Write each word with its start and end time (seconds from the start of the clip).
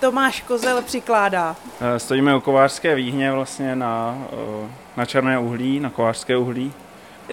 Tomáš 0.00 0.40
Kozel 0.40 0.82
přikládá? 0.82 1.56
Eh, 1.80 1.98
stojíme 1.98 2.36
u 2.36 2.40
kovářské 2.40 2.94
výhně 2.94 3.32
vlastně 3.32 3.76
na, 3.76 4.18
eh, 4.32 4.70
na 4.96 5.04
černé 5.04 5.38
uhlí, 5.38 5.80
na 5.80 5.90
kovářské 5.90 6.36
uhlí. 6.36 6.72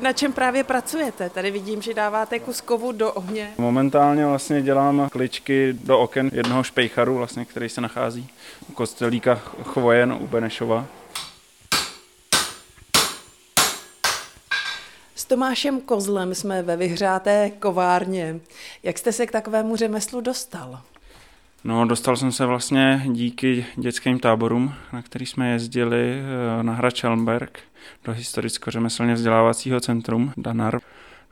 Na 0.02 0.14
čem 0.14 0.34
právě 0.34 0.64
pracujete? 0.64 1.30
Tady 1.30 1.52
vidím, 1.52 1.82
že 1.82 1.94
dáváte 1.94 2.40
kus 2.40 2.62
kovu 2.62 2.92
do 2.92 3.14
ohně. 3.14 3.52
Momentálně 3.58 4.26
vlastně 4.26 4.62
dělám 4.62 5.10
kličky 5.12 5.74
do 5.74 6.00
oken 6.00 6.30
jednoho 6.34 6.64
špejcharu, 6.64 7.16
vlastně, 7.16 7.46
který 7.46 7.70
se 7.70 7.82
nachází 7.82 8.30
u 8.70 8.74
kostelíka 8.74 9.36
Chvojen 9.64 10.14
u 10.14 10.28
Benešova. 10.28 10.86
S 15.16 15.26
Tomášem 15.26 15.82
Kozlem 15.82 16.36
jsme 16.36 16.64
ve 16.64 16.78
vyhřáté 16.78 17.52
kovárně. 17.60 18.40
Jak 18.84 18.98
jste 18.98 19.12
se 19.12 19.26
k 19.26 19.32
takovému 19.32 19.76
řemeslu 19.76 20.22
dostal? 20.22 20.82
No, 21.66 21.86
dostal 21.86 22.18
jsem 22.18 22.32
se 22.32 22.46
vlastně 22.46 23.04
díky 23.08 23.66
dětským 23.76 24.20
táborům, 24.20 24.74
na 24.94 25.02
který 25.02 25.26
jsme 25.26 25.52
jezdili 25.52 26.14
eh, 26.60 26.64
na 26.64 26.74
Hrad 26.74 26.98
Schellenberg 26.98 27.60
do 28.04 28.14
historicko-řemeslně 28.14 29.14
vzdělávacího 29.14 29.80
centrum 29.80 30.34
Danar. 30.38 30.80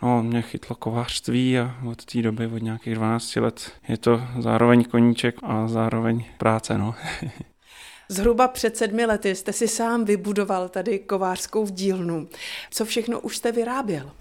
No, 0.02 0.24
mě 0.24 0.41
chytlo 0.41 0.76
kovářství 0.76 1.60
a 1.60 1.76
od 1.86 2.05
té 2.05 2.22
doby, 2.22 2.48
od 2.48 2.62
nějakých 2.62 2.96
12 2.96 3.36
let, 3.36 3.72
je 3.88 3.98
to 3.98 4.22
zároveň 4.40 4.84
koníček 4.84 5.36
a 5.44 5.68
zároveň 5.68 6.26
práce, 6.38 6.77
no. 6.77 6.96
Zhruba 8.10 8.48
před 8.48 8.77
sedmi 8.77 9.05
lety 9.05 9.36
jste 9.36 9.54
si 9.54 9.68
sám 9.68 10.05
vybudoval 10.05 10.70
tady 10.70 11.00
kovářskou 11.00 11.68
dílnu. 11.68 12.27
Co 12.72 12.86
všechno 12.86 13.20
už 13.20 13.38
jste 13.38 13.52
vyráběl? 13.52 14.12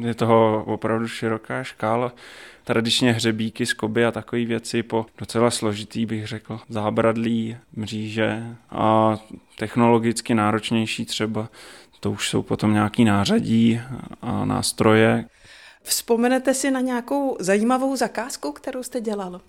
Je 0.00 0.14
toho 0.14 0.64
opravdu 0.66 1.08
široká 1.08 1.64
škála. 1.64 2.12
Tradičně 2.64 3.12
hřebíky, 3.12 3.66
skoby 3.66 4.04
a 4.04 4.12
takové 4.12 4.44
věci 4.44 4.82
po 4.82 5.06
docela 5.18 5.50
složitý, 5.50 6.06
bych 6.06 6.26
řekl, 6.26 6.60
zábradlí, 6.68 7.56
mříže 7.76 8.42
a 8.70 9.16
technologicky 9.58 10.34
náročnější 10.34 11.04
třeba. 11.04 11.48
To 12.00 12.10
už 12.10 12.28
jsou 12.28 12.42
potom 12.42 12.72
nějaký 12.72 13.04
nářadí 13.04 13.80
a 14.22 14.44
nástroje. 14.44 15.24
Vzpomenete 15.82 16.54
si 16.54 16.70
na 16.70 16.80
nějakou 16.80 17.36
zajímavou 17.40 17.96
zakázku, 17.96 18.52
kterou 18.52 18.82
jste 18.82 19.00
dělal? 19.00 19.40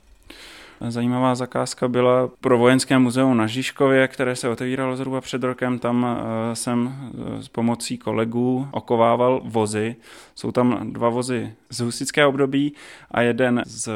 Zajímavá 0.87 1.35
zakázka 1.35 1.87
byla 1.87 2.29
pro 2.41 2.57
vojenské 2.57 2.99
muzeum 2.99 3.37
na 3.37 3.47
Žižkově, 3.47 4.07
které 4.07 4.35
se 4.35 4.49
otevíralo 4.49 4.95
zhruba 4.95 5.21
před 5.21 5.43
rokem. 5.43 5.79
Tam 5.79 6.05
eh, 6.05 6.55
jsem 6.55 6.93
eh, 7.37 7.43
s 7.43 7.47
pomocí 7.47 7.97
kolegů 7.97 8.67
okovával 8.71 9.41
vozy. 9.43 9.95
Jsou 10.35 10.51
tam 10.51 10.93
dva 10.93 11.09
vozy 11.09 11.53
z 11.69 11.79
husického 11.79 12.29
období 12.29 12.73
a 13.11 13.21
jeden 13.21 13.63
z 13.65 13.89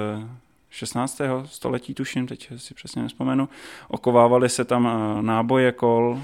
16. 0.69 1.21
století, 1.45 1.93
tuším, 1.93 2.27
teď 2.27 2.49
si 2.57 2.73
přesně 2.73 3.01
nespomenu. 3.01 3.49
Okovávaly 3.87 4.49
se 4.49 4.65
tam 4.65 4.87
eh, 4.87 5.21
náboje 5.21 5.71
kol, 5.71 6.19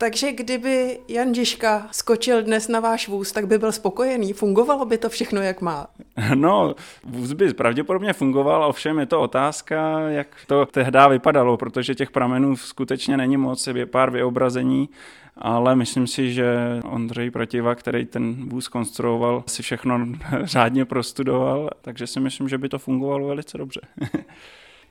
takže 0.00 0.32
kdyby 0.32 1.00
Jan 1.08 1.34
Žižka 1.34 1.88
skočil 1.92 2.42
dnes 2.42 2.68
na 2.68 2.80
váš 2.80 3.08
vůz, 3.08 3.32
tak 3.32 3.46
by 3.46 3.58
byl 3.58 3.72
spokojený. 3.72 4.32
Fungovalo 4.32 4.84
by 4.84 4.98
to 4.98 5.08
všechno, 5.08 5.42
jak 5.42 5.60
má? 5.60 5.86
No, 6.34 6.74
vůz 7.04 7.32
by 7.32 7.54
pravděpodobně 7.54 8.12
fungoval, 8.12 8.64
ovšem 8.64 8.98
je 8.98 9.06
to 9.06 9.20
otázka, 9.20 10.00
jak 10.00 10.26
to 10.46 10.66
tehdy 10.66 10.98
vypadalo, 11.08 11.56
protože 11.56 11.94
těch 11.94 12.10
pramenů 12.10 12.56
skutečně 12.56 13.16
není 13.16 13.36
moc, 13.36 13.66
je 13.66 13.86
pár 13.86 14.10
vyobrazení, 14.10 14.88
ale 15.36 15.76
myslím 15.76 16.06
si, 16.06 16.32
že 16.32 16.56
Ondřej 16.84 17.30
Protiva, 17.30 17.74
který 17.74 18.06
ten 18.06 18.48
vůz 18.48 18.68
konstruoval, 18.68 19.44
si 19.46 19.62
všechno 19.62 20.06
řádně 20.42 20.84
prostudoval, 20.84 21.70
takže 21.80 22.06
si 22.06 22.20
myslím, 22.20 22.48
že 22.48 22.58
by 22.58 22.68
to 22.68 22.78
fungovalo 22.78 23.26
velice 23.26 23.58
dobře. 23.58 23.80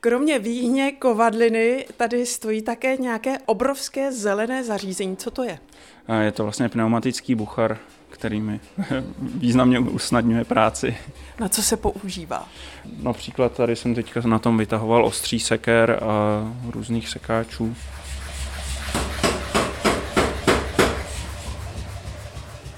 Kromě 0.02 0.40
výhně 0.40 0.92
kovadliny 0.92 1.86
tady 1.98 2.26
stojí 2.26 2.62
také 2.62 2.98
nějaké 2.98 3.38
obrovské 3.46 4.12
zelené 4.12 4.64
zařízení. 4.64 5.18
Co 5.18 5.32
to 5.32 5.44
je? 5.44 5.60
Je 6.22 6.32
to 6.32 6.44
vlastně 6.44 6.70
pneumatický 6.70 7.36
buchar, 7.36 7.78
který 8.10 8.42
mi 8.42 8.60
významně 9.20 9.80
usnadňuje 9.80 10.46
práci. 10.46 10.98
Na 11.40 11.50
co 11.50 11.64
se 11.64 11.78
používá? 11.78 12.48
Například 13.02 13.52
tady 13.52 13.76
jsem 13.76 13.96
teďka 13.96 14.22
na 14.22 14.40
tom 14.40 14.58
vytahoval 14.58 15.06
ostří 15.06 15.40
seker 15.40 16.00
a 16.04 16.44
různých 16.72 17.10
sekáčů. 17.10 17.76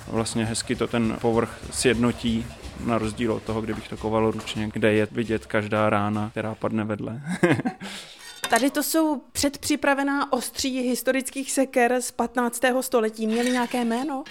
Vlastně 0.08 0.46
hezky 0.46 0.76
to 0.76 0.88
ten 0.88 1.18
povrch 1.22 1.60
sjednotí 1.72 2.46
na 2.86 2.98
rozdíl 2.98 3.34
od 3.34 3.44
toho, 3.44 3.62
kdybych 3.62 3.88
to 3.88 3.98
koval 3.98 4.32
ručně, 4.32 4.70
kde 4.74 4.94
je 4.94 5.08
vidět 5.12 5.46
každá 5.46 5.90
rána, 5.90 6.30
která 6.30 6.56
padne 6.56 6.84
vedle. 6.84 7.22
Tady 8.50 8.70
to 8.70 8.84
jsou 8.84 9.22
předpřipravená 9.32 10.34
ostří 10.34 10.82
historických 10.82 11.52
seker 11.52 12.02
z 12.02 12.12
15. 12.12 12.62
století. 12.82 13.28
Měly 13.28 13.50
nějaké 13.52 13.86
jméno? 13.86 14.24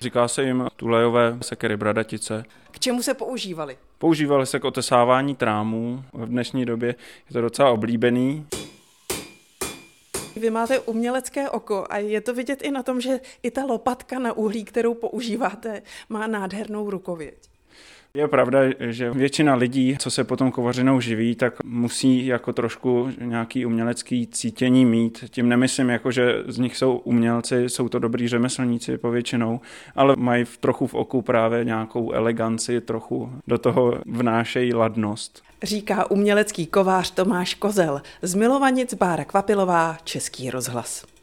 Říká 0.00 0.28
se 0.28 0.42
jim 0.42 0.66
tulejové 0.76 1.38
sekery 1.42 1.76
bradatice. 1.76 2.44
K 2.70 2.78
čemu 2.78 3.02
se 3.02 3.14
používaly? 3.14 3.78
Používaly 3.98 4.46
se 4.46 4.60
k 4.60 4.64
otesávání 4.64 5.36
trámů. 5.36 6.04
V 6.12 6.26
dnešní 6.26 6.64
době 6.64 6.88
je 7.28 7.32
to 7.32 7.40
docela 7.40 7.70
oblíbený. 7.70 8.46
Vy 10.36 10.50
máte 10.50 10.78
umělecké 10.78 11.50
oko 11.50 11.86
a 11.90 11.98
je 11.98 12.20
to 12.20 12.34
vidět 12.34 12.62
i 12.62 12.70
na 12.70 12.82
tom, 12.82 13.00
že 13.00 13.20
i 13.42 13.50
ta 13.50 13.64
lopatka 13.64 14.18
na 14.18 14.32
uhlí, 14.32 14.64
kterou 14.64 14.94
používáte, 14.94 15.82
má 16.08 16.26
nádhernou 16.26 16.90
rukověď. 16.90 17.48
Je 18.14 18.28
pravda, 18.28 18.58
že 18.80 19.10
většina 19.10 19.54
lidí, 19.54 19.96
co 19.98 20.10
se 20.10 20.24
potom 20.24 20.52
kovařinou 20.52 21.00
živí, 21.00 21.34
tak 21.34 21.64
musí 21.64 22.26
jako 22.26 22.52
trošku 22.52 23.10
nějaký 23.20 23.66
umělecký 23.66 24.26
cítění 24.26 24.84
mít. 24.84 25.24
Tím 25.30 25.48
nemyslím, 25.48 25.88
jako 25.88 26.10
že 26.10 26.42
z 26.46 26.58
nich 26.58 26.76
jsou 26.76 26.96
umělci, 26.96 27.68
jsou 27.68 27.88
to 27.88 27.98
dobrý 27.98 28.28
řemeslníci 28.28 28.98
povětšinou, 28.98 29.60
ale 29.96 30.16
mají 30.16 30.44
v 30.44 30.56
trochu 30.56 30.86
v 30.86 30.94
oku 30.94 31.22
právě 31.22 31.64
nějakou 31.64 32.12
eleganci, 32.12 32.80
trochu 32.80 33.32
do 33.46 33.58
toho 33.58 33.98
vnášejí 34.06 34.74
ladnost. 34.74 35.42
Říká 35.62 36.10
umělecký 36.10 36.66
kovář 36.66 37.10
Tomáš 37.10 37.54
Kozel 37.54 38.02
z 38.22 38.34
Milovanic 38.34 38.94
Bára 38.94 39.24
Kvapilová, 39.24 39.96
Český 40.04 40.50
rozhlas. 40.50 41.17